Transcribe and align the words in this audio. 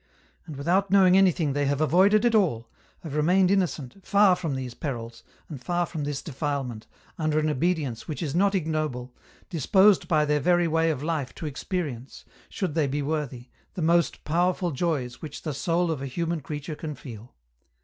And 0.47 0.55
without 0.55 0.89
knowing 0.89 1.15
anything 1.15 1.53
they 1.53 1.67
have 1.67 1.79
avoided 1.79 2.25
it 2.25 2.33
all, 2.33 2.67
have 3.03 3.13
remained 3.15 3.51
innocent, 3.51 4.03
far 4.03 4.35
from 4.35 4.55
these 4.55 4.73
perils, 4.73 5.21
and 5.47 5.63
far 5.63 5.85
from 5.85 6.05
this 6.05 6.23
defilement, 6.23 6.87
under 7.19 7.37
an 7.37 7.51
obedience 7.51 8.07
which 8.07 8.23
is 8.23 8.33
not 8.33 8.55
ignoble, 8.55 9.13
disposed 9.51 10.07
by 10.07 10.25
their 10.25 10.39
very 10.39 10.67
way 10.67 10.89
of 10.89 11.03
life 11.03 11.35
to 11.35 11.45
experience, 11.45 12.25
should 12.49 12.73
they 12.73 12.87
be 12.87 13.03
worthy, 13.03 13.49
the 13.75 13.83
most 13.83 14.23
powerful 14.23 14.71
joys 14.71 15.21
which 15.21 15.43
the 15.43 15.53
soul 15.53 15.91
of 15.91 16.01
a 16.01 16.07
human 16.07 16.41
creature 16.41 16.73
can 16.73 16.95
feel. 16.95 17.35